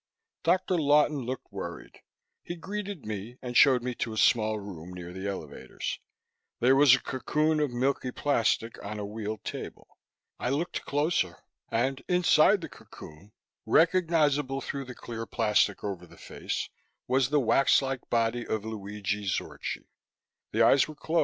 [0.41, 0.79] Dr.
[0.81, 2.01] Lawton looked worried.
[2.41, 5.99] He greeted me and showed me to a small room near the elevators.
[6.59, 9.99] There was a cocoon of milky plastic on a wheeled table;
[10.39, 11.37] I looked closer,
[11.69, 13.33] and inside the cocoon,
[13.67, 16.69] recognizable through the clear plastic over the face,
[17.07, 19.85] was the waxlike body of Luigi Zorchi.